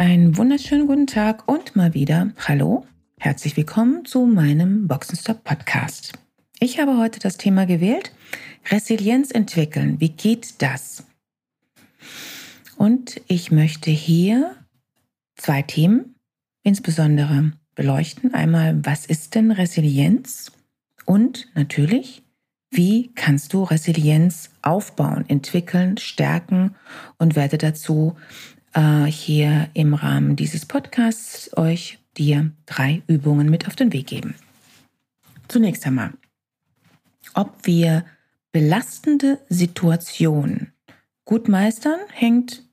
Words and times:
Einen 0.00 0.38
wunderschönen 0.38 0.86
guten 0.86 1.06
Tag 1.06 1.46
und 1.46 1.76
mal 1.76 1.92
wieder 1.92 2.32
Hallo, 2.48 2.86
herzlich 3.18 3.58
willkommen 3.58 4.06
zu 4.06 4.24
meinem 4.24 4.88
Boxenstop 4.88 5.44
Podcast. 5.44 6.14
Ich 6.58 6.80
habe 6.80 6.96
heute 6.96 7.20
das 7.20 7.36
Thema 7.36 7.66
gewählt, 7.66 8.10
Resilienz 8.70 9.30
entwickeln. 9.30 10.00
Wie 10.00 10.08
geht 10.08 10.62
das? 10.62 11.04
Und 12.78 13.20
ich 13.26 13.50
möchte 13.50 13.90
hier 13.90 14.56
zwei 15.36 15.60
Themen 15.60 16.14
insbesondere 16.62 17.52
beleuchten. 17.74 18.32
Einmal, 18.32 18.82
was 18.82 19.04
ist 19.04 19.34
denn 19.34 19.50
Resilienz? 19.50 20.50
Und 21.04 21.46
natürlich, 21.54 22.22
wie 22.70 23.12
kannst 23.14 23.52
du 23.52 23.64
Resilienz 23.64 24.48
aufbauen, 24.62 25.26
entwickeln, 25.28 25.98
stärken 25.98 26.74
und 27.18 27.36
werde 27.36 27.58
dazu 27.58 28.16
äh, 28.74 29.04
hier 29.04 29.68
im 29.74 29.94
Rahmen 29.94 30.36
dieses 30.36 30.66
Podcasts 30.66 31.56
euch 31.56 31.98
dir 32.16 32.50
drei 32.66 33.02
Übungen 33.06 33.50
mit 33.50 33.66
auf 33.66 33.76
den 33.76 33.92
Weg 33.92 34.06
geben. 34.06 34.34
Zunächst 35.48 35.86
einmal, 35.86 36.12
ob 37.34 37.66
wir 37.66 38.04
belastende 38.52 39.38
Situationen 39.48 40.72
gut 41.24 41.48
meistern, 41.48 42.00
hängt 42.12 42.64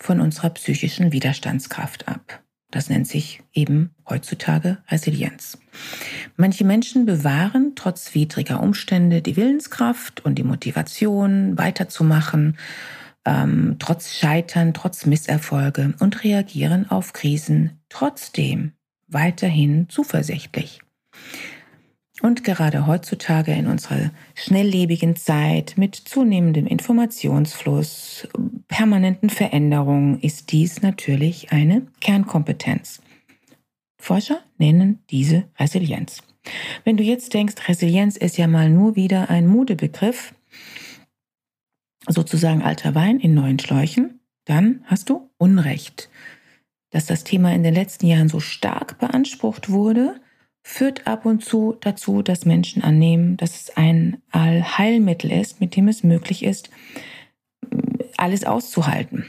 von 0.00 0.20
unserer 0.20 0.50
psychischen 0.50 1.12
Widerstandskraft 1.12 2.06
ab. 2.08 2.42
Das 2.70 2.90
nennt 2.90 3.08
sich 3.08 3.42
eben 3.54 3.94
heutzutage 4.08 4.78
Resilienz. 4.88 5.58
Manche 6.36 6.64
Menschen 6.64 7.06
bewahren 7.06 7.72
trotz 7.74 8.14
widriger 8.14 8.62
Umstände 8.62 9.22
die 9.22 9.36
Willenskraft 9.36 10.24
und 10.24 10.34
die 10.34 10.44
Motivation, 10.44 11.56
weiterzumachen 11.56 12.58
ähm, 13.24 13.76
trotz 13.78 14.14
Scheitern, 14.16 14.74
trotz 14.74 15.06
Misserfolge 15.06 15.94
und 16.00 16.24
reagieren 16.24 16.90
auf 16.90 17.12
Krisen 17.12 17.80
trotzdem 17.88 18.72
weiterhin 19.06 19.88
zuversichtlich. 19.88 20.80
Und 22.20 22.42
gerade 22.42 22.86
heutzutage 22.86 23.52
in 23.52 23.68
unserer 23.68 24.10
schnelllebigen 24.34 25.14
Zeit 25.14 25.74
mit 25.76 25.94
zunehmendem 25.94 26.66
Informationsfluss, 26.66 28.26
permanenten 28.66 29.30
Veränderungen 29.30 30.20
ist 30.20 30.50
dies 30.50 30.82
natürlich 30.82 31.52
eine 31.52 31.86
Kernkompetenz. 32.00 33.00
Forscher 34.00 34.40
nennen 34.58 34.98
diese 35.10 35.44
Resilienz. 35.58 36.22
Wenn 36.84 36.96
du 36.96 37.04
jetzt 37.04 37.34
denkst, 37.34 37.68
Resilienz 37.68 38.16
ist 38.16 38.36
ja 38.36 38.46
mal 38.46 38.68
nur 38.68 38.96
wieder 38.96 39.30
ein 39.30 39.46
Modebegriff, 39.46 40.34
sozusagen 42.06 42.62
alter 42.62 42.94
Wein 42.94 43.20
in 43.20 43.34
neuen 43.34 43.58
Schläuchen, 43.58 44.20
dann 44.44 44.82
hast 44.84 45.10
du 45.10 45.30
Unrecht. 45.38 46.08
Dass 46.90 47.06
das 47.06 47.24
Thema 47.24 47.52
in 47.54 47.62
den 47.62 47.74
letzten 47.74 48.06
Jahren 48.06 48.28
so 48.28 48.40
stark 48.40 48.98
beansprucht 48.98 49.68
wurde, 49.68 50.20
führt 50.62 51.06
ab 51.06 51.26
und 51.26 51.44
zu 51.44 51.76
dazu, 51.80 52.22
dass 52.22 52.44
Menschen 52.44 52.82
annehmen, 52.82 53.36
dass 53.36 53.60
es 53.60 53.76
ein 53.76 54.18
Allheilmittel 54.30 55.32
ist, 55.32 55.60
mit 55.60 55.76
dem 55.76 55.88
es 55.88 56.02
möglich 56.02 56.42
ist, 56.42 56.70
alles 58.16 58.44
auszuhalten. 58.44 59.26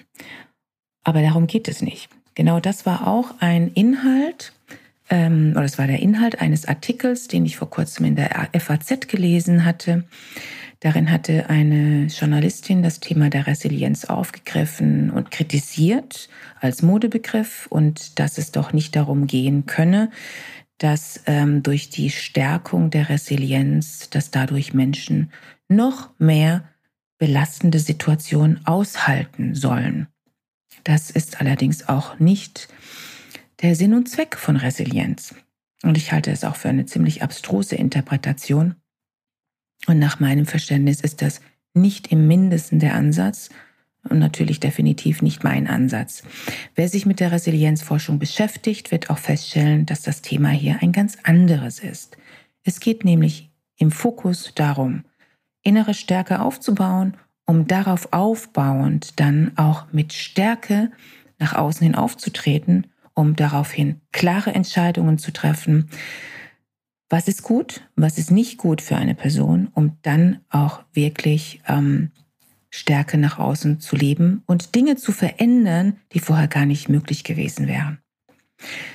Aber 1.03 1.21
darum 1.21 1.47
geht 1.47 1.67
es 1.67 1.81
nicht. 1.81 2.09
Genau 2.35 2.59
das 2.59 2.85
war 2.85 3.07
auch 3.07 3.35
ein 3.39 3.71
Inhalt, 3.73 4.53
ähm, 5.09 5.51
oder 5.55 5.65
es 5.65 5.77
war 5.77 5.87
der 5.87 5.99
Inhalt 5.99 6.41
eines 6.41 6.67
Artikels, 6.67 7.27
den 7.27 7.45
ich 7.45 7.57
vor 7.57 7.69
kurzem 7.69 8.05
in 8.05 8.15
der 8.15 8.49
FAZ 8.53 9.07
gelesen 9.07 9.65
hatte. 9.65 10.03
Darin 10.81 11.11
hatte 11.11 11.49
eine 11.49 12.05
Journalistin 12.05 12.81
das 12.81 13.01
Thema 13.01 13.29
der 13.29 13.47
Resilienz 13.47 14.05
aufgegriffen 14.05 15.09
und 15.09 15.29
kritisiert 15.29 16.29
als 16.61 16.81
Modebegriff 16.81 17.67
und 17.69 18.17
dass 18.17 18.37
es 18.37 18.51
doch 18.51 18.71
nicht 18.71 18.95
darum 18.95 19.27
gehen 19.27 19.65
könne, 19.65 20.09
dass 20.77 21.21
ähm, 21.25 21.63
durch 21.63 21.89
die 21.89 22.09
Stärkung 22.09 22.89
der 22.91 23.09
Resilienz, 23.09 24.09
dass 24.09 24.31
dadurch 24.31 24.73
Menschen 24.73 25.31
noch 25.67 26.11
mehr 26.17 26.63
belastende 27.17 27.79
Situationen 27.79 28.65
aushalten 28.65 29.55
sollen. 29.55 30.07
Das 30.85 31.11
ist 31.11 31.41
allerdings 31.41 31.89
auch 31.89 32.19
nicht 32.19 32.69
der 33.61 33.75
Sinn 33.75 33.93
und 33.93 34.07
Zweck 34.07 34.37
von 34.37 34.55
Resilienz. 34.55 35.35
Und 35.83 35.97
ich 35.97 36.13
halte 36.13 36.31
es 36.31 36.45
auch 36.45 36.55
für 36.55 36.69
eine 36.69 36.85
ziemlich 36.85 37.21
abstruse 37.21 37.75
Interpretation, 37.75 38.75
und 39.87 39.99
nach 39.99 40.19
meinem 40.19 40.45
Verständnis 40.45 41.01
ist 41.01 41.21
das 41.21 41.41
nicht 41.73 42.11
im 42.11 42.27
Mindesten 42.27 42.79
der 42.79 42.95
Ansatz 42.95 43.49
und 44.07 44.19
natürlich 44.19 44.59
definitiv 44.59 45.21
nicht 45.21 45.43
mein 45.43 45.67
Ansatz. 45.67 46.23
Wer 46.75 46.87
sich 46.87 47.05
mit 47.05 47.19
der 47.19 47.31
Resilienzforschung 47.31 48.19
beschäftigt, 48.19 48.91
wird 48.91 49.09
auch 49.09 49.17
feststellen, 49.17 49.85
dass 49.85 50.01
das 50.01 50.21
Thema 50.21 50.49
hier 50.49 50.77
ein 50.81 50.91
ganz 50.91 51.17
anderes 51.23 51.79
ist. 51.79 52.17
Es 52.63 52.79
geht 52.79 53.03
nämlich 53.03 53.51
im 53.77 53.91
Fokus 53.91 54.53
darum, 54.55 55.03
innere 55.63 55.93
Stärke 55.93 56.41
aufzubauen, 56.41 57.17
um 57.45 57.67
darauf 57.67 58.09
aufbauend 58.11 59.19
dann 59.19 59.51
auch 59.57 59.91
mit 59.91 60.13
Stärke 60.13 60.91
nach 61.39 61.53
außen 61.53 61.83
hin 61.83 61.95
aufzutreten, 61.95 62.87
um 63.13 63.35
daraufhin 63.35 64.01
klare 64.11 64.53
Entscheidungen 64.53 65.17
zu 65.17 65.31
treffen, 65.31 65.89
was 67.09 67.27
ist 67.27 67.43
gut, 67.43 67.81
was 67.95 68.17
ist 68.17 68.31
nicht 68.31 68.57
gut 68.57 68.81
für 68.81 68.95
eine 68.95 69.15
Person, 69.15 69.69
um 69.73 69.97
dann 70.03 70.41
auch 70.49 70.83
wirklich 70.93 71.61
ähm, 71.67 72.11
Stärke 72.69 73.17
nach 73.17 73.39
außen 73.39 73.79
zu 73.79 73.95
leben 73.95 74.43
und 74.45 74.75
Dinge 74.75 74.95
zu 74.95 75.11
verändern, 75.11 75.97
die 76.13 76.19
vorher 76.19 76.47
gar 76.47 76.65
nicht 76.65 76.87
möglich 76.87 77.23
gewesen 77.23 77.67
wären. 77.67 77.99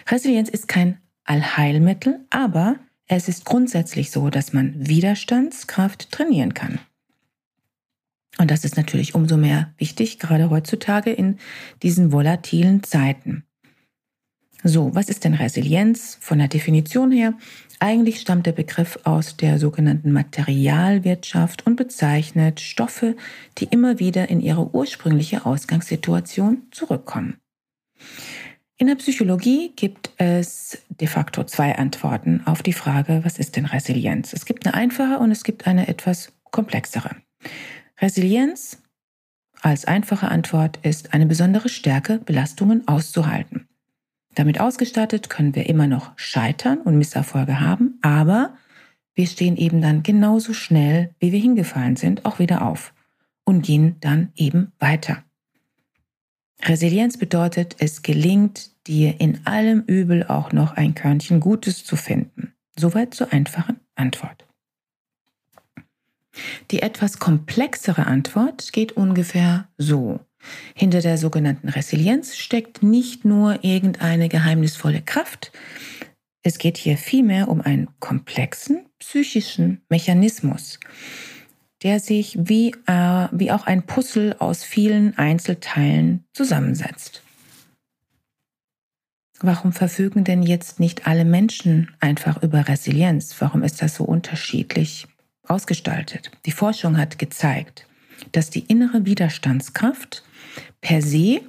Resilienz 0.08 0.48
ist 0.48 0.68
kein 0.68 0.98
Allheilmittel, 1.24 2.20
aber 2.30 2.76
es 3.06 3.28
ist 3.28 3.44
grundsätzlich 3.44 4.10
so, 4.10 4.30
dass 4.30 4.52
man 4.52 4.74
Widerstandskraft 4.86 6.10
trainieren 6.12 6.54
kann. 6.54 6.78
Und 8.38 8.50
das 8.50 8.64
ist 8.64 8.76
natürlich 8.76 9.14
umso 9.14 9.36
mehr 9.36 9.72
wichtig, 9.78 10.18
gerade 10.18 10.50
heutzutage 10.50 11.12
in 11.12 11.38
diesen 11.82 12.12
volatilen 12.12 12.82
Zeiten. 12.82 13.44
So, 14.66 14.94
was 14.94 15.10
ist 15.10 15.24
denn 15.24 15.34
Resilienz 15.34 16.16
von 16.22 16.38
der 16.38 16.48
Definition 16.48 17.12
her? 17.12 17.34
Eigentlich 17.80 18.18
stammt 18.18 18.46
der 18.46 18.52
Begriff 18.52 18.98
aus 19.04 19.36
der 19.36 19.58
sogenannten 19.58 20.10
Materialwirtschaft 20.10 21.66
und 21.66 21.76
bezeichnet 21.76 22.60
Stoffe, 22.60 23.14
die 23.58 23.66
immer 23.66 23.98
wieder 23.98 24.30
in 24.30 24.40
ihre 24.40 24.74
ursprüngliche 24.74 25.44
Ausgangssituation 25.44 26.62
zurückkommen. 26.70 27.36
In 28.78 28.86
der 28.86 28.94
Psychologie 28.94 29.70
gibt 29.76 30.12
es 30.16 30.78
de 30.88 31.08
facto 31.08 31.44
zwei 31.44 31.76
Antworten 31.76 32.40
auf 32.46 32.62
die 32.62 32.72
Frage, 32.72 33.20
was 33.22 33.38
ist 33.38 33.56
denn 33.56 33.66
Resilienz? 33.66 34.32
Es 34.32 34.46
gibt 34.46 34.66
eine 34.66 34.74
einfache 34.74 35.18
und 35.18 35.30
es 35.30 35.44
gibt 35.44 35.66
eine 35.66 35.88
etwas 35.88 36.32
komplexere. 36.50 37.16
Resilienz 38.00 38.78
als 39.60 39.84
einfache 39.84 40.28
Antwort 40.28 40.78
ist 40.82 41.12
eine 41.12 41.26
besondere 41.26 41.68
Stärke, 41.68 42.18
Belastungen 42.18 42.88
auszuhalten. 42.88 43.68
Damit 44.34 44.60
ausgestattet 44.60 45.30
können 45.30 45.54
wir 45.54 45.68
immer 45.68 45.86
noch 45.86 46.12
scheitern 46.16 46.78
und 46.78 46.98
Misserfolge 46.98 47.60
haben, 47.60 47.98
aber 48.02 48.54
wir 49.14 49.26
stehen 49.26 49.56
eben 49.56 49.80
dann 49.80 50.02
genauso 50.02 50.52
schnell, 50.52 51.14
wie 51.20 51.30
wir 51.32 51.40
hingefallen 51.40 51.96
sind, 51.96 52.24
auch 52.24 52.40
wieder 52.40 52.62
auf 52.62 52.92
und 53.44 53.62
gehen 53.62 53.96
dann 54.00 54.32
eben 54.34 54.72
weiter. 54.78 55.22
Resilienz 56.62 57.18
bedeutet, 57.18 57.76
es 57.78 58.02
gelingt 58.02 58.70
dir 58.86 59.20
in 59.20 59.46
allem 59.46 59.82
Übel 59.86 60.24
auch 60.24 60.52
noch 60.52 60.72
ein 60.72 60.94
Körnchen 60.94 61.40
Gutes 61.40 61.84
zu 61.84 61.96
finden. 61.96 62.54
Soweit 62.76 63.14
zur 63.14 63.32
einfachen 63.32 63.80
Antwort. 63.94 64.44
Die 66.70 66.82
etwas 66.82 67.18
komplexere 67.18 68.06
Antwort 68.06 68.72
geht 68.72 68.92
ungefähr 68.92 69.68
so. 69.78 70.20
Hinter 70.74 71.00
der 71.00 71.18
sogenannten 71.18 71.68
Resilienz 71.68 72.36
steckt 72.36 72.82
nicht 72.82 73.24
nur 73.24 73.62
irgendeine 73.62 74.28
geheimnisvolle 74.28 75.02
Kraft, 75.02 75.52
es 76.46 76.58
geht 76.58 76.76
hier 76.76 76.98
vielmehr 76.98 77.48
um 77.48 77.62
einen 77.62 77.88
komplexen 78.00 78.84
psychischen 78.98 79.80
Mechanismus, 79.88 80.78
der 81.82 82.00
sich 82.00 82.36
wie, 82.38 82.72
äh, 82.86 83.28
wie 83.32 83.50
auch 83.50 83.66
ein 83.66 83.84
Puzzle 83.84 84.36
aus 84.38 84.62
vielen 84.62 85.16
Einzelteilen 85.18 86.24
zusammensetzt. 86.32 87.22
warum 89.40 89.72
verfügen 89.72 90.24
denn 90.24 90.42
jetzt 90.42 90.80
nicht 90.80 91.06
alle 91.06 91.24
Menschen 91.26 91.90
einfach 92.00 92.42
über 92.42 92.66
Resilienz? 92.66 93.34
Warum 93.40 93.62
ist 93.62 93.82
das 93.82 93.96
so 93.96 94.04
unterschiedlich 94.04 95.06
ausgestaltet? 95.46 96.30
Die 96.46 96.52
Forschung 96.52 96.96
hat 96.96 97.18
gezeigt, 97.18 97.86
dass 98.32 98.48
die 98.48 98.60
innere 98.60 99.04
Widerstandskraft 99.04 100.22
per 100.80 101.02
se 101.02 101.40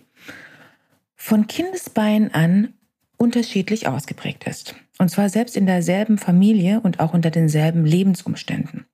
von 1.16 1.48
Kindesbeinen 1.48 2.34
an 2.34 2.74
unterschiedlich 3.18 3.88
ausgeprägt 3.88 4.46
ist. 4.46 4.76
Und 4.98 5.10
zwar 5.10 5.30
selbst 5.30 5.58
in 5.58 5.66
derselben 5.66 6.18
Familie 6.18 6.80
und 6.82 7.00
auch 7.00 7.14
unter 7.14 7.32
denselben 7.32 7.86
Lebensumständen. 7.86 8.86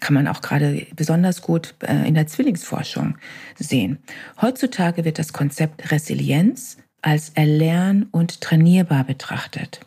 Kann 0.00 0.14
man 0.14 0.28
auch 0.28 0.42
gerade 0.42 0.86
besonders 0.94 1.42
gut 1.42 1.74
äh, 1.80 2.06
in 2.06 2.14
der 2.14 2.26
Zwillingsforschung 2.26 3.16
sehen. 3.58 3.98
Heutzutage 4.40 5.04
wird 5.04 5.18
das 5.18 5.32
Konzept 5.32 5.90
Resilienz 5.90 6.76
als 7.02 7.30
erlern- 7.30 8.06
und 8.10 8.40
trainierbar 8.40 9.04
betrachtet. 9.04 9.80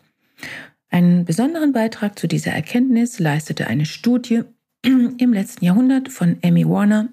Einen 0.89 1.25
besonderen 1.25 1.73
Beitrag 1.73 2.17
zu 2.17 2.27
dieser 2.27 2.51
Erkenntnis 2.51 3.19
leistete 3.19 3.67
eine 3.67 3.85
Studie 3.85 4.43
im 4.81 5.33
letzten 5.33 5.65
Jahrhundert 5.65 6.09
von 6.09 6.37
Amy 6.43 6.67
Warner. 6.67 7.09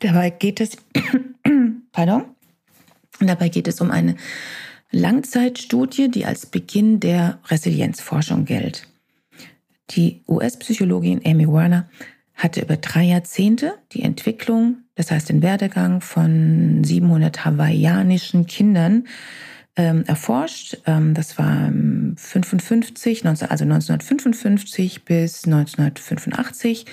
Dabei 0.00 0.30
geht 0.30 0.60
es, 0.60 0.76
pardon, 1.92 2.24
dabei 3.20 3.48
geht 3.48 3.68
es 3.68 3.80
um 3.80 3.90
eine 3.90 4.16
Langzeitstudie, 4.90 6.10
die 6.10 6.26
als 6.26 6.46
Beginn 6.46 7.00
der 7.00 7.38
Resilienzforschung 7.48 8.44
gilt. 8.44 8.88
Die 9.90 10.22
US-Psychologin 10.28 11.20
Amy 11.24 11.48
Warner 11.48 11.88
hatte 12.34 12.62
über 12.62 12.76
drei 12.76 13.04
Jahrzehnte 13.04 13.74
die 13.92 14.02
Entwicklung, 14.02 14.78
das 14.94 15.10
heißt 15.10 15.28
den 15.28 15.42
Werdegang 15.42 16.00
von 16.00 16.82
700 16.82 17.44
hawaiianischen 17.44 18.46
Kindern 18.46 19.04
ähm, 19.76 20.04
erforscht. 20.06 20.78
Ähm, 20.86 21.14
das 21.14 21.38
war 21.38 21.70
55, 22.16 23.24
19, 23.24 23.48
also 23.48 23.64
1955 23.64 25.04
bis 25.04 25.44
1985. 25.44 26.86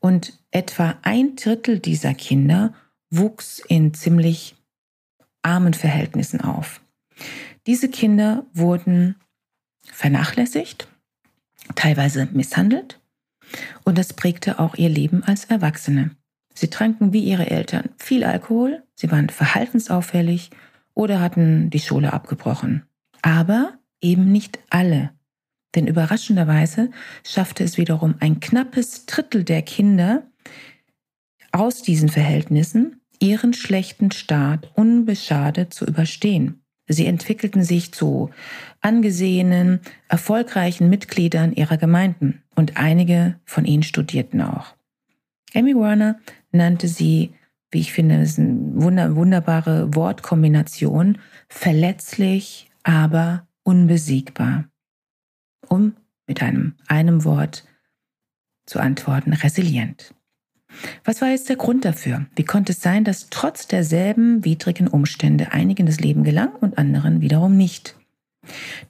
Und 0.00 0.37
etwa 0.50 0.98
ein 1.02 1.36
Drittel 1.36 1.78
dieser 1.78 2.14
Kinder 2.14 2.74
wuchs 3.10 3.58
in 3.58 3.94
ziemlich 3.94 4.56
armen 5.42 5.74
Verhältnissen 5.74 6.40
auf. 6.40 6.80
Diese 7.66 7.88
Kinder 7.88 8.46
wurden 8.52 9.16
vernachlässigt, 9.84 10.88
teilweise 11.74 12.28
misshandelt 12.32 13.00
und 13.84 13.98
das 13.98 14.12
prägte 14.12 14.58
auch 14.58 14.74
ihr 14.74 14.88
Leben 14.88 15.22
als 15.24 15.46
Erwachsene. 15.46 16.10
Sie 16.54 16.68
tranken 16.68 17.12
wie 17.12 17.22
ihre 17.22 17.50
Eltern 17.50 17.90
viel 17.98 18.24
Alkohol, 18.24 18.82
sie 18.94 19.10
waren 19.10 19.28
verhaltensauffällig 19.28 20.50
oder 20.94 21.20
hatten 21.20 21.70
die 21.70 21.80
Schule 21.80 22.12
abgebrochen. 22.12 22.84
Aber 23.22 23.78
eben 24.00 24.32
nicht 24.32 24.58
alle. 24.70 25.10
Denn 25.74 25.86
überraschenderweise 25.86 26.90
schaffte 27.24 27.62
es 27.62 27.76
wiederum 27.76 28.16
ein 28.20 28.40
knappes 28.40 29.06
Drittel 29.06 29.44
der 29.44 29.62
Kinder 29.62 30.24
aus 31.52 31.82
diesen 31.82 32.08
Verhältnissen, 32.08 33.00
ihren 33.20 33.54
schlechten 33.54 34.10
Start 34.10 34.70
unbeschadet 34.74 35.74
zu 35.74 35.84
überstehen. 35.84 36.62
Sie 36.86 37.06
entwickelten 37.06 37.62
sich 37.62 37.92
zu 37.92 38.30
angesehenen, 38.80 39.80
erfolgreichen 40.08 40.88
Mitgliedern 40.88 41.52
ihrer 41.52 41.76
Gemeinden 41.76 42.42
und 42.54 42.78
einige 42.78 43.38
von 43.44 43.66
ihnen 43.66 43.82
studierten 43.82 44.40
auch. 44.40 44.74
Amy 45.54 45.74
Warner 45.74 46.18
nannte 46.50 46.88
sie, 46.88 47.34
wie 47.70 47.80
ich 47.80 47.92
finde, 47.92 48.22
ist 48.22 48.38
eine 48.38 49.16
wunderbare 49.16 49.94
Wortkombination, 49.94 51.18
verletzlich, 51.48 52.70
aber 52.82 53.46
unbesiegbar. 53.64 54.64
Um 55.68 55.94
mit 56.26 56.42
einem, 56.42 56.74
einem 56.86 57.24
Wort 57.24 57.66
zu 58.64 58.78
antworten, 58.78 59.34
resilient. 59.34 60.14
Was 61.04 61.20
war 61.20 61.28
jetzt 61.28 61.48
der 61.48 61.56
Grund 61.56 61.84
dafür? 61.84 62.26
Wie 62.36 62.44
konnte 62.44 62.72
es 62.72 62.82
sein, 62.82 63.04
dass 63.04 63.28
trotz 63.30 63.66
derselben 63.66 64.44
widrigen 64.44 64.88
Umstände 64.88 65.52
einigen 65.52 65.86
das 65.86 66.00
Leben 66.00 66.24
gelang 66.24 66.54
und 66.56 66.78
anderen 66.78 67.20
wiederum 67.20 67.56
nicht? 67.56 67.96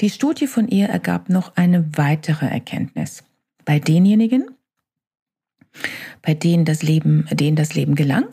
Die 0.01 0.11
Studie 0.11 0.47
von 0.47 0.69
ihr 0.69 0.89
ergab 0.89 1.29
noch 1.29 1.57
eine 1.57 1.97
weitere 1.97 2.47
Erkenntnis. 2.47 3.25
Bei 3.65 3.79
denjenigen, 3.79 4.51
bei 6.23 6.35
denen 6.35 6.65
das 6.65 6.83
Leben, 6.83 7.27
denen 7.31 7.57
das 7.57 7.75
Leben 7.75 7.95
gelang, 7.95 8.25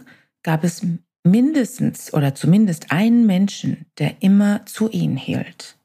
gab 0.44 0.64
es 0.64 0.86
mindestens 1.24 2.14
oder 2.14 2.36
zumindest 2.36 2.92
einen 2.92 3.26
Menschen, 3.26 3.86
der 3.98 4.22
immer 4.22 4.66
zu 4.66 4.90
ihnen 4.90 5.18
hielt. 5.18 5.78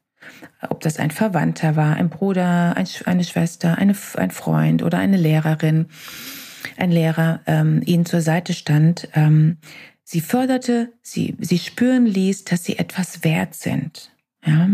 Ob 0.69 0.81
das 0.81 0.97
ein 0.97 1.11
Verwandter 1.11 1.75
war, 1.75 1.95
ein 1.95 2.09
Bruder, 2.09 2.75
eine 2.77 3.23
Schwester, 3.23 3.77
eine, 3.77 3.95
ein 4.15 4.31
Freund 4.31 4.83
oder 4.83 4.99
eine 4.99 5.17
Lehrerin 5.17 5.87
ein 6.77 6.91
Lehrer 6.91 7.41
ähm, 7.45 7.81
ihnen 7.85 8.05
zur 8.05 8.21
Seite 8.21 8.53
stand, 8.53 9.07
ähm, 9.13 9.57
sie 10.03 10.21
förderte, 10.21 10.93
sie, 11.01 11.35
sie 11.39 11.59
spüren 11.59 12.05
ließ, 12.05 12.45
dass 12.45 12.63
sie 12.63 12.77
etwas 12.77 13.23
wert 13.23 13.55
sind. 13.55 14.11
Ja? 14.45 14.69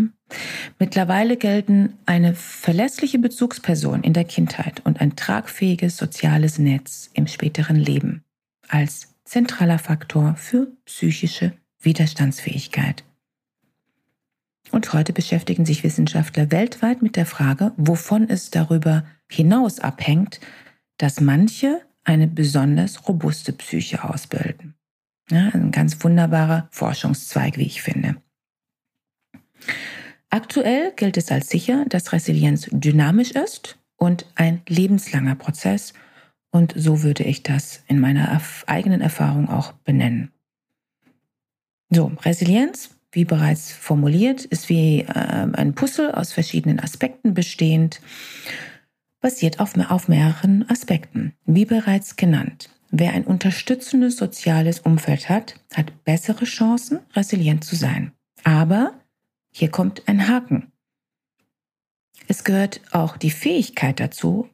Mittlerweile 0.79 1.37
gelten 1.37 1.93
eine 2.05 2.33
verlässliche 2.33 3.19
Bezugsperson 3.19 4.03
in 4.03 4.13
der 4.13 4.25
Kindheit 4.25 4.81
und 4.85 4.99
ein 4.99 5.15
tragfähiges 5.15 5.97
soziales 5.97 6.59
Netz 6.59 7.09
im 7.13 7.27
späteren 7.27 7.77
Leben 7.77 8.23
als 8.67 9.15
zentraler 9.23 9.79
Faktor 9.79 10.35
für 10.35 10.67
psychische 10.85 11.53
Widerstandsfähigkeit. 11.79 13.03
Und 14.71 14.91
heute 14.93 15.13
beschäftigen 15.13 15.65
sich 15.65 15.83
Wissenschaftler 15.83 16.51
weltweit 16.51 17.01
mit 17.01 17.15
der 17.15 17.25
Frage, 17.25 17.71
wovon 17.77 18.29
es 18.29 18.51
darüber 18.51 19.05
hinaus 19.29 19.79
abhängt, 19.79 20.39
dass 20.97 21.21
manche 21.21 21.81
eine 22.03 22.27
besonders 22.27 23.07
robuste 23.07 23.53
Psyche 23.53 24.03
ausbilden. 24.03 24.75
Ja, 25.29 25.49
ein 25.53 25.71
ganz 25.71 26.01
wunderbarer 26.03 26.69
Forschungszweig, 26.71 27.57
wie 27.57 27.65
ich 27.65 27.81
finde. 27.81 28.15
Aktuell 30.29 30.93
gilt 30.95 31.17
es 31.17 31.31
als 31.31 31.49
sicher, 31.49 31.85
dass 31.87 32.13
Resilienz 32.13 32.67
dynamisch 32.71 33.31
ist 33.31 33.77
und 33.97 34.25
ein 34.35 34.61
lebenslanger 34.67 35.35
Prozess. 35.35 35.93
Und 36.51 36.73
so 36.75 37.03
würde 37.03 37.23
ich 37.23 37.43
das 37.43 37.83
in 37.87 37.99
meiner 37.99 38.41
eigenen 38.67 39.01
Erfahrung 39.01 39.49
auch 39.49 39.73
benennen. 39.73 40.31
So, 41.89 42.11
Resilienz, 42.23 42.97
wie 43.11 43.25
bereits 43.25 43.71
formuliert, 43.71 44.45
ist 44.45 44.69
wie 44.69 45.01
äh, 45.01 45.07
ein 45.07 45.75
Puzzle 45.75 46.11
aus 46.11 46.33
verschiedenen 46.33 46.79
Aspekten 46.79 47.33
bestehend 47.33 48.01
basiert 49.19 49.59
auf, 49.59 49.75
auf 49.77 50.07
mehreren 50.07 50.69
Aspekten. 50.69 51.33
Wie 51.45 51.65
bereits 51.65 52.15
genannt, 52.15 52.69
wer 52.91 53.13
ein 53.13 53.25
unterstützendes 53.25 54.17
soziales 54.17 54.79
Umfeld 54.79 55.29
hat, 55.29 55.55
hat 55.73 56.03
bessere 56.03 56.45
Chancen, 56.45 56.99
resilient 57.13 57.63
zu 57.63 57.75
sein. 57.75 58.11
Aber 58.43 58.93
hier 59.51 59.69
kommt 59.69 60.07
ein 60.07 60.27
Haken. 60.27 60.71
Es 62.27 62.43
gehört 62.43 62.81
auch 62.91 63.17
die 63.17 63.31
Fähigkeit 63.31 63.99
dazu, 63.99 64.49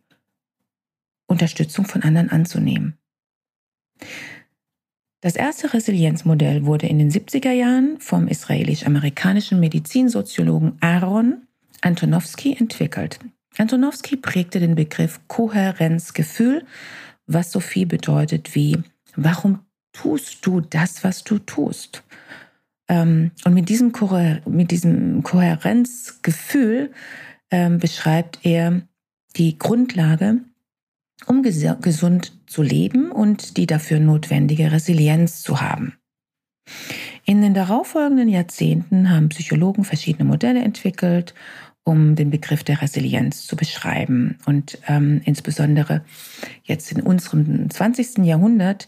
Unterstützung 1.28 1.86
von 1.86 2.04
anderen 2.04 2.30
anzunehmen. 2.30 2.98
Das 5.22 5.36
erste 5.36 5.74
Resilienzmodell 5.74 6.66
wurde 6.66 6.88
in 6.88 7.00
den 7.00 7.10
70er 7.10 7.52
Jahren 7.52 8.00
vom 8.00 8.28
israelisch-amerikanischen 8.28 9.60
Medizinsoziologen 9.60 10.78
Aaron 10.82 11.48
Antonowski 11.82 12.56
entwickelt. 12.58 13.20
Antonowski 13.58 14.18
prägte 14.18 14.60
den 14.60 14.76
Begriff 14.76 15.20
Kohärenzgefühl, 15.28 16.66
was 17.28 17.52
so 17.52 17.60
viel 17.60 17.86
bedeutet 17.86 18.56
wie, 18.56 18.82
warum 19.16 19.60
tust 19.94 20.46
du 20.46 20.62
das, 20.62 21.04
was 21.04 21.24
du 21.24 21.40
tust? 21.40 22.04
Ähm, 22.90 23.32
und 23.46 23.54
mit 23.54 23.70
diesem, 23.70 23.94
mit 24.46 24.72
diesem 24.72 25.24
Kohärenzgefühl 25.24 26.92
ähm, 27.52 27.80
beschreibt 27.80 28.40
er 28.44 28.82
die 29.36 29.58
Grundlage, 29.58 30.40
um 31.26 31.42
gesund 31.44 32.34
zu 32.48 32.62
leben 32.62 33.12
und 33.12 33.58
die 33.58 33.68
dafür 33.68 34.00
notwendige 34.00 34.72
Resilienz 34.72 35.42
zu 35.42 35.62
haben. 35.62 35.94
In 37.26 37.42
den 37.42 37.54
darauffolgenden 37.54 38.28
Jahrzehnten 38.28 39.10
haben 39.10 39.30
Psychologen 39.30 39.86
verschiedene 39.86 40.26
Modelle 40.26 40.62
entwickelt 40.62 41.34
um 41.84 42.16
den 42.16 42.30
Begriff 42.30 42.64
der 42.64 42.82
Resilienz 42.82 43.46
zu 43.46 43.56
beschreiben. 43.56 44.38
Und 44.46 44.78
ähm, 44.88 45.22
insbesondere 45.26 46.04
jetzt 46.64 46.92
in 46.92 47.02
unserem 47.02 47.70
20. 47.70 48.20
Jahrhundert 48.20 48.88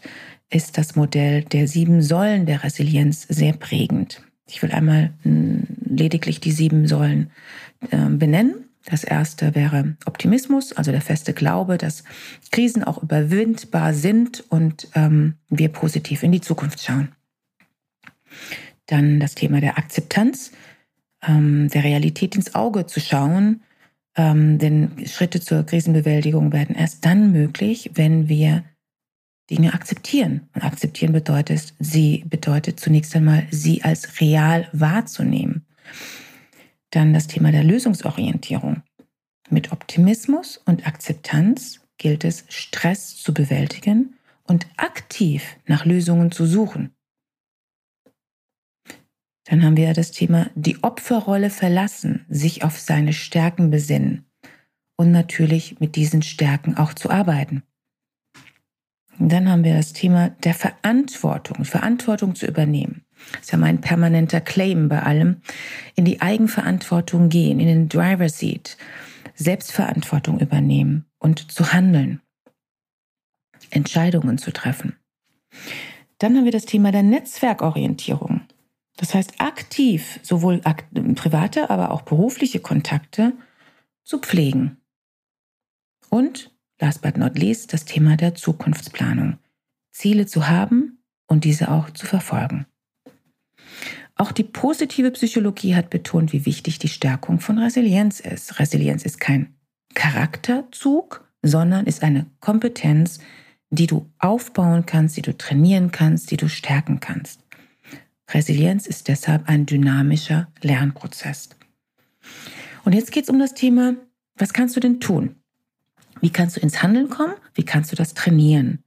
ist 0.50 0.78
das 0.78 0.96
Modell 0.96 1.42
der 1.42 1.68
sieben 1.68 2.02
Säulen 2.02 2.46
der 2.46 2.64
Resilienz 2.64 3.26
sehr 3.28 3.52
prägend. 3.52 4.22
Ich 4.48 4.62
will 4.62 4.70
einmal 4.70 5.12
hm, 5.22 5.66
lediglich 5.84 6.40
die 6.40 6.52
sieben 6.52 6.86
Säulen 6.86 7.30
äh, 7.90 8.08
benennen. 8.08 8.66
Das 8.84 9.02
erste 9.02 9.56
wäre 9.56 9.96
Optimismus, 10.06 10.72
also 10.72 10.92
der 10.92 11.00
feste 11.00 11.32
Glaube, 11.32 11.76
dass 11.76 12.04
Krisen 12.52 12.84
auch 12.84 13.02
überwindbar 13.02 13.92
sind 13.92 14.44
und 14.48 14.88
ähm, 14.94 15.34
wir 15.48 15.68
positiv 15.70 16.22
in 16.22 16.30
die 16.30 16.40
Zukunft 16.40 16.80
schauen. 16.80 17.08
Dann 18.86 19.18
das 19.18 19.34
Thema 19.34 19.60
der 19.60 19.76
Akzeptanz, 19.76 20.52
ähm, 21.26 21.68
der 21.68 21.84
Realität 21.84 22.36
ins 22.36 22.54
Auge 22.54 22.86
zu 22.86 23.00
schauen. 23.00 23.62
Ähm, 24.16 24.58
denn 24.58 25.06
Schritte 25.06 25.40
zur 25.40 25.64
Krisenbewältigung 25.64 26.52
werden 26.52 26.74
erst 26.74 27.04
dann 27.04 27.32
möglich, 27.32 27.90
wenn 27.94 28.28
wir 28.28 28.64
Dinge 29.50 29.74
akzeptieren. 29.74 30.48
Und 30.54 30.64
akzeptieren 30.64 31.12
bedeutet, 31.12 31.74
sie 31.78 32.24
bedeutet 32.26 32.80
zunächst 32.80 33.14
einmal, 33.14 33.46
sie 33.50 33.82
als 33.82 34.20
real 34.20 34.68
wahrzunehmen. 34.72 35.66
Dann 36.90 37.12
das 37.12 37.26
Thema 37.26 37.52
der 37.52 37.64
Lösungsorientierung. 37.64 38.82
Mit 39.50 39.70
Optimismus 39.70 40.60
und 40.64 40.86
Akzeptanz 40.86 41.80
gilt 41.98 42.24
es, 42.24 42.44
Stress 42.48 43.16
zu 43.16 43.32
bewältigen 43.32 44.16
und 44.44 44.66
aktiv 44.76 45.56
nach 45.66 45.84
Lösungen 45.84 46.32
zu 46.32 46.46
suchen. 46.46 46.95
Dann 49.46 49.62
haben 49.62 49.76
wir 49.76 49.94
das 49.94 50.10
Thema 50.10 50.50
die 50.54 50.82
Opferrolle 50.82 51.50
verlassen, 51.50 52.26
sich 52.28 52.64
auf 52.64 52.78
seine 52.78 53.12
Stärken 53.12 53.70
besinnen 53.70 54.26
und 54.96 55.12
natürlich 55.12 55.78
mit 55.78 55.96
diesen 55.96 56.22
Stärken 56.22 56.76
auch 56.76 56.92
zu 56.94 57.10
arbeiten. 57.10 57.62
Dann 59.18 59.48
haben 59.48 59.64
wir 59.64 59.74
das 59.74 59.92
Thema 59.92 60.30
der 60.30 60.52
Verantwortung, 60.52 61.64
Verantwortung 61.64 62.34
zu 62.34 62.46
übernehmen. 62.46 63.04
Das 63.32 63.42
ist 63.42 63.52
ja 63.52 63.58
mein 63.58 63.80
permanenter 63.80 64.40
Claim 64.40 64.88
bei 64.88 65.02
allem. 65.02 65.40
In 65.94 66.04
die 66.04 66.20
Eigenverantwortung 66.20 67.28
gehen, 67.28 67.60
in 67.60 67.66
den 67.66 67.88
Driver 67.88 68.28
Seat, 68.28 68.76
Selbstverantwortung 69.34 70.40
übernehmen 70.40 71.06
und 71.18 71.50
zu 71.50 71.72
handeln, 71.72 72.20
Entscheidungen 73.70 74.38
zu 74.38 74.52
treffen. 74.52 74.96
Dann 76.18 76.36
haben 76.36 76.44
wir 76.44 76.52
das 76.52 76.66
Thema 76.66 76.92
der 76.92 77.02
Netzwerkorientierung. 77.02 78.42
Das 78.96 79.14
heißt, 79.14 79.40
aktiv 79.40 80.18
sowohl 80.22 80.60
private, 80.60 81.70
aber 81.70 81.90
auch 81.90 82.02
berufliche 82.02 82.60
Kontakte 82.60 83.32
zu 84.04 84.18
pflegen. 84.18 84.78
Und 86.08 86.50
last 86.80 87.02
but 87.02 87.16
not 87.16 87.38
least 87.38 87.72
das 87.72 87.84
Thema 87.84 88.16
der 88.16 88.34
Zukunftsplanung. 88.34 89.38
Ziele 89.92 90.26
zu 90.26 90.48
haben 90.48 91.02
und 91.26 91.44
diese 91.44 91.70
auch 91.70 91.90
zu 91.90 92.06
verfolgen. 92.06 92.66
Auch 94.14 94.32
die 94.32 94.44
positive 94.44 95.10
Psychologie 95.10 95.74
hat 95.74 95.90
betont, 95.90 96.32
wie 96.32 96.46
wichtig 96.46 96.78
die 96.78 96.88
Stärkung 96.88 97.40
von 97.40 97.58
Resilienz 97.58 98.20
ist. 98.20 98.58
Resilienz 98.58 99.04
ist 99.04 99.20
kein 99.20 99.54
Charakterzug, 99.94 101.28
sondern 101.42 101.86
ist 101.86 102.02
eine 102.02 102.26
Kompetenz, 102.40 103.20
die 103.70 103.86
du 103.86 104.10
aufbauen 104.18 104.86
kannst, 104.86 105.16
die 105.18 105.22
du 105.22 105.36
trainieren 105.36 105.90
kannst, 105.90 106.30
die 106.30 106.36
du 106.36 106.48
stärken 106.48 107.00
kannst. 107.00 107.45
Resilienz 108.30 108.86
ist 108.86 109.08
deshalb 109.08 109.48
ein 109.48 109.66
dynamischer 109.66 110.48
Lernprozess. 110.62 111.50
Und 112.84 112.94
jetzt 112.94 113.12
geht 113.12 113.24
es 113.24 113.30
um 113.30 113.38
das 113.38 113.54
Thema, 113.54 113.94
was 114.36 114.52
kannst 114.52 114.76
du 114.76 114.80
denn 114.80 115.00
tun? 115.00 115.36
Wie 116.20 116.30
kannst 116.30 116.56
du 116.56 116.60
ins 116.60 116.82
Handeln 116.82 117.08
kommen? 117.08 117.34
Wie 117.54 117.64
kannst 117.64 117.92
du 117.92 117.96
das 117.96 118.14
trainieren? 118.14 118.82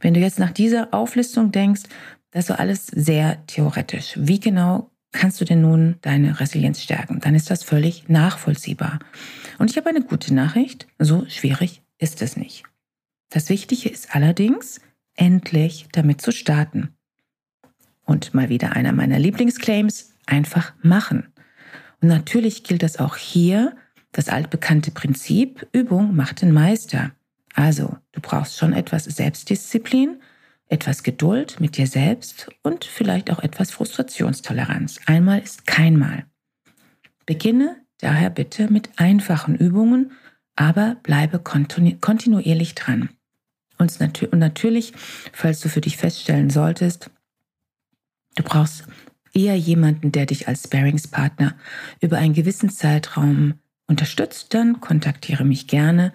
Wenn 0.00 0.14
du 0.14 0.20
jetzt 0.20 0.38
nach 0.38 0.50
dieser 0.50 0.94
Auflistung 0.94 1.52
denkst, 1.52 1.82
das 2.30 2.46
so 2.46 2.54
alles 2.54 2.86
sehr 2.86 3.44
theoretisch. 3.46 4.14
Wie 4.16 4.40
genau 4.40 4.90
kannst 5.12 5.40
du 5.40 5.44
denn 5.44 5.60
nun 5.60 5.96
deine 6.00 6.40
Resilienz 6.40 6.82
stärken? 6.82 7.20
Dann 7.20 7.34
ist 7.34 7.50
das 7.50 7.62
völlig 7.62 8.08
nachvollziehbar. 8.08 9.00
Und 9.58 9.70
ich 9.70 9.76
habe 9.76 9.90
eine 9.90 10.02
gute 10.02 10.32
Nachricht. 10.34 10.88
So 10.98 11.28
schwierig 11.28 11.82
ist 11.98 12.22
es 12.22 12.36
nicht. 12.36 12.64
Das 13.28 13.48
Wichtige 13.48 13.88
ist 13.88 14.14
allerdings, 14.14 14.80
endlich 15.14 15.88
damit 15.92 16.22
zu 16.22 16.32
starten. 16.32 16.94
Und 18.04 18.34
mal 18.34 18.48
wieder 18.48 18.72
einer 18.72 18.92
meiner 18.92 19.18
Lieblingsclaims, 19.18 20.14
einfach 20.26 20.72
machen. 20.82 21.28
Und 22.00 22.08
natürlich 22.08 22.64
gilt 22.64 22.82
das 22.82 22.98
auch 22.98 23.16
hier, 23.16 23.76
das 24.12 24.28
altbekannte 24.28 24.90
Prinzip, 24.90 25.66
Übung 25.72 26.14
macht 26.14 26.42
den 26.42 26.52
Meister. 26.52 27.12
Also, 27.54 27.96
du 28.12 28.20
brauchst 28.20 28.58
schon 28.58 28.72
etwas 28.72 29.04
Selbstdisziplin, 29.04 30.20
etwas 30.68 31.02
Geduld 31.02 31.60
mit 31.60 31.76
dir 31.76 31.86
selbst 31.86 32.48
und 32.62 32.84
vielleicht 32.84 33.30
auch 33.30 33.40
etwas 33.40 33.70
Frustrationstoleranz. 33.70 35.00
Einmal 35.06 35.40
ist 35.40 35.66
kein 35.66 35.98
Mal. 35.98 36.24
Beginne 37.26 37.76
daher 37.98 38.30
bitte 38.30 38.70
mit 38.70 38.90
einfachen 38.96 39.54
Übungen, 39.54 40.12
aber 40.56 40.96
bleibe 41.02 41.38
kontinuierlich 41.38 42.74
dran. 42.74 43.10
Und 43.78 43.98
natürlich, 44.32 44.92
falls 45.32 45.60
du 45.60 45.68
für 45.68 45.80
dich 45.80 45.96
feststellen 45.96 46.50
solltest, 46.50 47.10
du 48.34 48.42
brauchst 48.42 48.84
eher 49.34 49.56
jemanden, 49.56 50.12
der 50.12 50.26
dich 50.26 50.46
als 50.48 50.64
Sparingspartner 50.64 51.54
über 52.00 52.18
einen 52.18 52.34
gewissen 52.34 52.68
Zeitraum 52.70 53.54
unterstützt, 53.86 54.54
dann 54.54 54.80
kontaktiere 54.80 55.44
mich 55.44 55.66
gerne. 55.66 56.12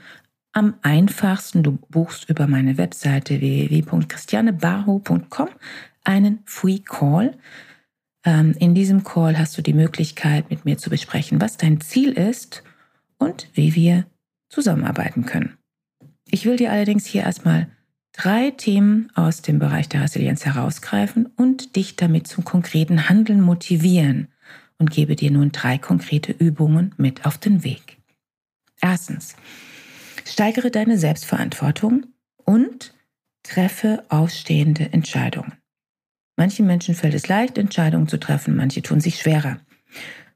Am 0.53 0.75
einfachsten, 0.81 1.63
du 1.63 1.77
buchst 1.89 2.29
über 2.29 2.47
meine 2.47 2.77
Webseite 2.77 3.41
www.christianebarho.com 3.41 5.49
einen 6.03 6.39
Free 6.45 6.79
Call. 6.79 7.37
Ähm, 8.25 8.55
in 8.59 8.73
diesem 8.73 9.03
Call 9.03 9.37
hast 9.37 9.57
du 9.57 9.61
die 9.61 9.73
Möglichkeit, 9.73 10.49
mit 10.49 10.63
mir 10.65 10.77
zu 10.77 10.89
besprechen, 10.89 11.41
was 11.41 11.57
dein 11.57 11.81
Ziel 11.81 12.13
ist 12.13 12.63
und 13.17 13.49
wie 13.53 13.75
wir 13.75 14.05
zusammenarbeiten 14.49 15.25
können. 15.25 15.57
Ich 16.29 16.45
will 16.45 16.57
dir 16.57 16.71
allerdings 16.71 17.05
hier 17.05 17.23
erstmal 17.23 17.67
drei 18.17 18.51
Themen 18.51 19.11
aus 19.15 19.43
dem 19.43 19.59
Bereich 19.59 19.87
der 19.89 20.01
Resilienz 20.01 20.43
herausgreifen 20.43 21.27
und 21.37 21.75
dich 21.75 21.95
damit 21.95 22.27
zum 22.27 22.43
konkreten 22.43 23.09
Handeln 23.09 23.41
motivieren 23.41 24.27
und 24.79 24.89
gebe 24.89 25.15
dir 25.15 25.29
nun 25.31 25.51
drei 25.51 25.77
konkrete 25.77 26.31
Übungen 26.31 26.95
mit 26.97 27.25
auf 27.25 27.37
den 27.37 27.63
Weg. 27.63 27.97
Erstens, 28.81 29.35
steigere 30.25 30.71
deine 30.71 30.97
Selbstverantwortung 30.97 32.07
und 32.43 32.93
treffe 33.43 34.03
ausstehende 34.09 34.91
Entscheidungen. 34.91 35.53
Manchen 36.35 36.65
Menschen 36.67 36.95
fällt 36.95 37.13
es 37.13 37.27
leicht, 37.27 37.57
Entscheidungen 37.57 38.07
zu 38.07 38.19
treffen, 38.19 38.55
manche 38.55 38.81
tun 38.81 38.99
sich 38.99 39.19
schwerer. 39.19 39.59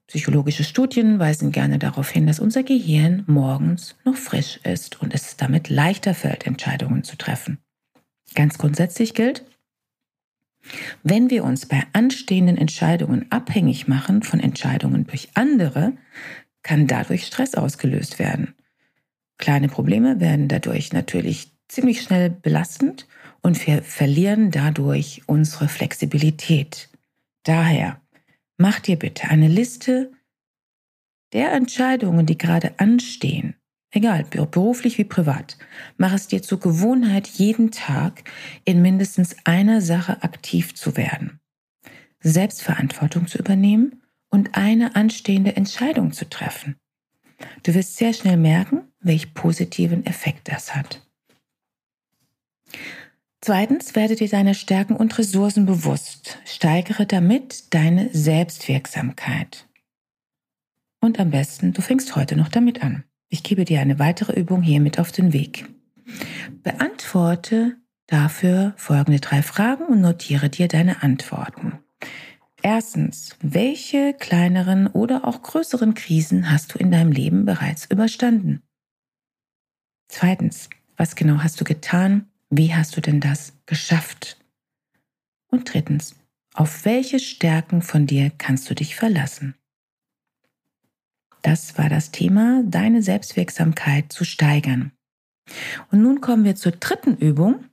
Psychologische 0.07 0.63
Studien 0.63 1.19
weisen 1.19 1.51
gerne 1.51 1.79
darauf 1.79 2.09
hin, 2.09 2.27
dass 2.27 2.39
unser 2.39 2.63
Gehirn 2.63 3.23
morgens 3.27 3.95
noch 4.03 4.17
frisch 4.17 4.59
ist 4.63 5.01
und 5.01 5.13
es 5.13 5.37
damit 5.37 5.69
leichter 5.69 6.13
fällt, 6.13 6.45
Entscheidungen 6.45 7.03
zu 7.03 7.15
treffen. 7.15 7.59
Ganz 8.33 8.57
grundsätzlich 8.57 9.13
gilt, 9.13 9.45
wenn 11.03 11.29
wir 11.29 11.43
uns 11.43 11.65
bei 11.65 11.83
anstehenden 11.93 12.57
Entscheidungen 12.57 13.31
abhängig 13.31 13.87
machen 13.87 14.23
von 14.23 14.39
Entscheidungen 14.39 15.07
durch 15.07 15.29
andere, 15.33 15.93
kann 16.63 16.87
dadurch 16.87 17.25
Stress 17.25 17.55
ausgelöst 17.55 18.19
werden. 18.19 18.53
Kleine 19.37 19.67
Probleme 19.67 20.19
werden 20.19 20.47
dadurch 20.47 20.93
natürlich 20.93 21.51
ziemlich 21.67 22.01
schnell 22.01 22.29
belastend 22.29 23.07
und 23.41 23.65
wir 23.65 23.81
verlieren 23.81 24.51
dadurch 24.51 25.23
unsere 25.25 25.67
Flexibilität. 25.67 26.89
Daher 27.43 27.99
mach 28.57 28.79
dir 28.79 28.97
bitte 28.97 29.29
eine 29.29 29.47
Liste 29.47 30.11
der 31.33 31.53
Entscheidungen, 31.53 32.25
die 32.25 32.37
gerade 32.37 32.77
anstehen 32.77 33.55
Egal, 33.91 34.23
beruflich 34.23 34.97
wie 34.97 35.03
privat. 35.03 35.57
Mach 35.97 36.13
es 36.13 36.27
dir 36.27 36.41
zur 36.41 36.59
Gewohnheit, 36.59 37.27
jeden 37.27 37.71
Tag 37.71 38.23
in 38.63 38.81
mindestens 38.81 39.35
einer 39.43 39.81
Sache 39.81 40.23
aktiv 40.23 40.73
zu 40.75 40.95
werden. 40.95 41.39
Selbstverantwortung 42.21 43.27
zu 43.27 43.37
übernehmen 43.37 44.01
und 44.29 44.55
eine 44.55 44.95
anstehende 44.95 45.57
Entscheidung 45.57 46.13
zu 46.13 46.29
treffen. 46.29 46.77
Du 47.63 47.73
wirst 47.73 47.97
sehr 47.97 48.13
schnell 48.13 48.37
merken, 48.37 48.83
welch 49.01 49.33
positiven 49.33 50.05
Effekt 50.05 50.47
das 50.47 50.73
hat. 50.73 51.05
Zweitens, 53.41 53.95
werde 53.95 54.15
dir 54.15 54.29
deiner 54.29 54.53
Stärken 54.53 54.95
und 54.95 55.17
Ressourcen 55.17 55.65
bewusst. 55.65 56.37
Steigere 56.45 57.07
damit 57.07 57.73
deine 57.73 58.09
Selbstwirksamkeit. 58.13 59.67
Und 61.01 61.19
am 61.19 61.31
besten, 61.31 61.73
du 61.73 61.81
fängst 61.81 62.15
heute 62.15 62.35
noch 62.35 62.49
damit 62.49 62.83
an. 62.83 63.03
Ich 63.33 63.43
gebe 63.43 63.63
dir 63.63 63.79
eine 63.79 63.97
weitere 63.97 64.37
Übung 64.37 64.61
hiermit 64.61 64.99
auf 64.99 65.13
den 65.13 65.31
Weg. 65.31 65.65
Beantworte 66.63 67.77
dafür 68.05 68.73
folgende 68.75 69.21
drei 69.21 69.41
Fragen 69.41 69.85
und 69.85 70.01
notiere 70.01 70.49
dir 70.49 70.67
deine 70.67 71.01
Antworten. 71.01 71.79
Erstens, 72.61 73.37
welche 73.41 74.13
kleineren 74.13 74.85
oder 74.85 75.25
auch 75.25 75.41
größeren 75.41 75.93
Krisen 75.93 76.51
hast 76.51 76.73
du 76.73 76.77
in 76.77 76.91
deinem 76.91 77.13
Leben 77.13 77.45
bereits 77.45 77.85
überstanden? 77.85 78.63
Zweitens, 80.09 80.69
was 80.97 81.15
genau 81.15 81.37
hast 81.37 81.61
du 81.61 81.63
getan? 81.63 82.29
Wie 82.49 82.75
hast 82.75 82.97
du 82.97 83.01
denn 83.01 83.21
das 83.21 83.53
geschafft? 83.65 84.37
Und 85.47 85.73
drittens, 85.73 86.17
auf 86.53 86.83
welche 86.83 87.19
Stärken 87.19 87.81
von 87.81 88.07
dir 88.07 88.29
kannst 88.37 88.69
du 88.69 88.75
dich 88.75 88.97
verlassen? 88.97 89.55
Das 91.41 91.77
war 91.77 91.89
das 91.89 92.11
Thema, 92.11 92.63
deine 92.65 93.01
Selbstwirksamkeit 93.01 94.11
zu 94.11 94.23
steigern. 94.23 94.91
Und 95.91 96.01
nun 96.01 96.21
kommen 96.21 96.43
wir 96.43 96.55
zur 96.55 96.73
dritten 96.73 97.17
Übung. 97.17 97.65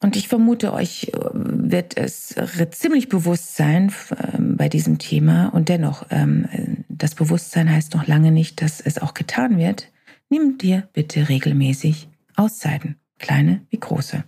Und 0.00 0.14
ich 0.16 0.28
vermute, 0.28 0.72
euch 0.72 1.08
äh, 1.08 1.18
wird 1.32 1.96
es 1.96 2.34
ziemlich 2.70 3.08
bewusst 3.08 3.56
sein 3.56 3.92
ähm, 4.32 4.56
bei 4.56 4.68
diesem 4.68 4.98
Thema 4.98 5.48
und 5.48 5.68
dennoch, 5.68 6.06
ähm, 6.10 6.84
das 6.88 7.14
Bewusstsein 7.14 7.70
heißt 7.70 7.94
noch 7.94 8.06
lange 8.06 8.30
nicht, 8.30 8.62
dass 8.62 8.80
es 8.80 8.98
auch 8.98 9.14
getan 9.14 9.58
wird. 9.58 9.90
Nimm 10.28 10.58
dir 10.58 10.88
bitte 10.92 11.28
regelmäßig 11.28 12.08
Auszeiten, 12.36 12.96
kleine 13.18 13.66
wie 13.70 13.80
große. 13.80 14.24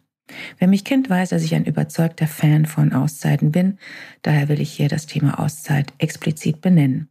Wer 0.58 0.68
mich 0.68 0.84
kennt, 0.84 1.10
weiß, 1.10 1.30
dass 1.30 1.42
ich 1.42 1.54
ein 1.54 1.64
überzeugter 1.64 2.26
Fan 2.26 2.66
von 2.66 2.92
Auszeiten 2.92 3.52
bin. 3.52 3.78
Daher 4.22 4.48
will 4.48 4.60
ich 4.60 4.72
hier 4.72 4.88
das 4.88 5.06
Thema 5.06 5.38
Auszeit 5.40 5.92
explizit 5.98 6.60
benennen. 6.60 7.08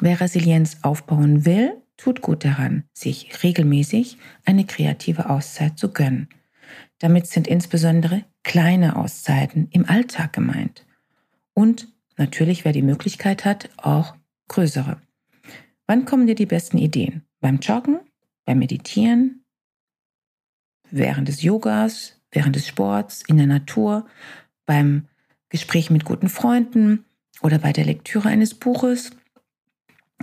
Wer 0.00 0.20
Resilienz 0.20 0.78
aufbauen 0.82 1.44
will, 1.44 1.72
tut 1.96 2.22
gut 2.22 2.44
daran, 2.44 2.84
sich 2.92 3.42
regelmäßig 3.42 4.16
eine 4.44 4.64
kreative 4.64 5.28
Auszeit 5.28 5.78
zu 5.78 5.92
gönnen. 5.92 6.28
Damit 6.98 7.26
sind 7.26 7.46
insbesondere 7.46 8.24
kleine 8.42 8.96
Auszeiten 8.96 9.68
im 9.70 9.88
Alltag 9.88 10.32
gemeint. 10.32 10.86
Und 11.54 11.88
natürlich, 12.16 12.64
wer 12.64 12.72
die 12.72 12.82
Möglichkeit 12.82 13.44
hat, 13.44 13.70
auch 13.76 14.14
größere. 14.48 15.00
Wann 15.86 16.04
kommen 16.04 16.26
dir 16.26 16.34
die 16.34 16.46
besten 16.46 16.78
Ideen? 16.78 17.22
Beim 17.40 17.58
Joggen, 17.58 18.00
beim 18.44 18.58
Meditieren, 18.58 19.44
während 20.90 21.28
des 21.28 21.42
Yogas, 21.42 22.19
während 22.32 22.56
des 22.56 22.66
Sports, 22.66 23.22
in 23.26 23.36
der 23.36 23.46
Natur, 23.46 24.06
beim 24.66 25.06
Gespräch 25.48 25.90
mit 25.90 26.04
guten 26.04 26.28
Freunden 26.28 27.04
oder 27.42 27.58
bei 27.58 27.72
der 27.72 27.84
Lektüre 27.84 28.28
eines 28.28 28.54
Buches. 28.54 29.10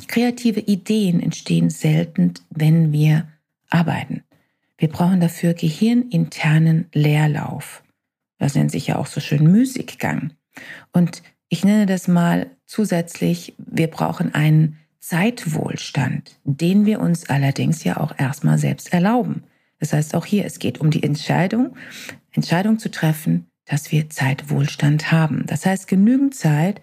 Kreative 0.07 0.59
Ideen 0.59 1.19
entstehen 1.21 1.69
selten, 1.69 2.35
wenn 2.49 2.91
wir 2.91 3.27
arbeiten. 3.69 4.23
Wir 4.77 4.89
brauchen 4.89 5.19
dafür 5.19 5.53
gehirninternen 5.53 6.85
Leerlauf. 6.93 7.83
Das 8.37 8.55
nennt 8.55 8.71
sich 8.71 8.87
ja 8.87 8.97
auch 8.97 9.07
so 9.07 9.19
schön 9.19 9.51
Musikgang. 9.51 10.33
Und 10.93 11.23
ich 11.49 11.63
nenne 11.63 11.87
das 11.87 12.07
mal 12.07 12.51
zusätzlich, 12.65 13.55
wir 13.57 13.87
brauchen 13.87 14.35
einen 14.35 14.77
Zeitwohlstand, 14.99 16.39
den 16.43 16.85
wir 16.85 16.99
uns 16.99 17.29
allerdings 17.29 17.83
ja 17.83 17.97
auch 17.97 18.13
erstmal 18.17 18.57
selbst 18.57 18.93
erlauben. 18.93 19.43
Das 19.79 19.93
heißt 19.93 20.15
auch 20.15 20.25
hier, 20.25 20.45
es 20.45 20.59
geht 20.59 20.79
um 20.79 20.91
die 20.91 21.03
Entscheidung, 21.03 21.75
Entscheidung 22.31 22.79
zu 22.79 22.89
treffen, 22.89 23.47
dass 23.65 23.91
wir 23.91 24.09
Zeitwohlstand 24.09 25.11
haben. 25.11 25.45
Das 25.45 25.65
heißt 25.65 25.87
genügend 25.87 26.35
Zeit, 26.35 26.81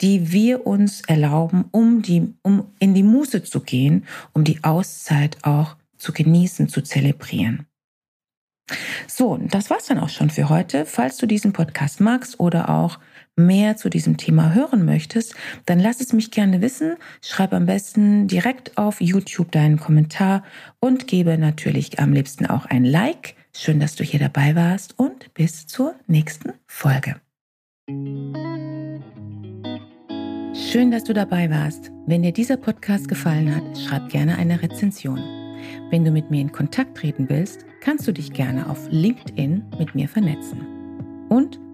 die 0.00 0.32
wir 0.32 0.66
uns 0.66 1.02
erlauben, 1.02 1.66
um, 1.70 2.02
die, 2.02 2.34
um 2.42 2.72
in 2.78 2.94
die 2.94 3.02
Muße 3.02 3.42
zu 3.42 3.60
gehen, 3.60 4.06
um 4.32 4.44
die 4.44 4.62
Auszeit 4.64 5.38
auch 5.42 5.76
zu 5.96 6.12
genießen, 6.12 6.68
zu 6.68 6.82
zelebrieren. 6.82 7.66
So, 9.06 9.36
das 9.36 9.70
war's 9.70 9.86
dann 9.86 9.98
auch 9.98 10.08
schon 10.08 10.30
für 10.30 10.48
heute. 10.48 10.86
Falls 10.86 11.18
du 11.18 11.26
diesen 11.26 11.52
Podcast 11.52 12.00
magst 12.00 12.40
oder 12.40 12.68
auch 12.70 12.98
mehr 13.36 13.76
zu 13.76 13.88
diesem 13.88 14.16
Thema 14.16 14.54
hören 14.54 14.84
möchtest, 14.84 15.34
dann 15.66 15.80
lass 15.80 16.00
es 16.00 16.12
mich 16.12 16.30
gerne 16.30 16.60
wissen. 16.60 16.96
Schreib 17.22 17.52
am 17.52 17.66
besten 17.66 18.28
direkt 18.28 18.76
auf 18.76 19.00
YouTube 19.00 19.52
deinen 19.52 19.78
Kommentar 19.78 20.42
und 20.80 21.06
gebe 21.06 21.38
natürlich 21.38 21.98
am 21.98 22.12
liebsten 22.12 22.46
auch 22.46 22.66
ein 22.66 22.84
Like. 22.84 23.34
Schön, 23.54 23.80
dass 23.80 23.96
du 23.96 24.04
hier 24.04 24.20
dabei 24.20 24.54
warst 24.54 24.98
und 24.98 25.32
bis 25.34 25.66
zur 25.66 25.94
nächsten 26.06 26.52
Folge. 26.66 27.16
Schön, 30.54 30.90
dass 30.90 31.04
du 31.04 31.12
dabei 31.12 31.50
warst. 31.50 31.90
Wenn 32.06 32.22
dir 32.22 32.32
dieser 32.32 32.56
Podcast 32.56 33.08
gefallen 33.08 33.54
hat, 33.54 33.78
schreib 33.78 34.08
gerne 34.08 34.36
eine 34.36 34.62
Rezension. 34.62 35.18
Wenn 35.90 36.04
du 36.04 36.10
mit 36.10 36.30
mir 36.30 36.40
in 36.40 36.52
Kontakt 36.52 36.96
treten 36.96 37.28
willst, 37.28 37.64
kannst 37.80 38.06
du 38.06 38.12
dich 38.12 38.32
gerne 38.32 38.68
auf 38.68 38.88
LinkedIn 38.90 39.64
mit 39.78 39.94
mir 39.94 40.08
vernetzen. 40.08 41.26
Und 41.28 41.58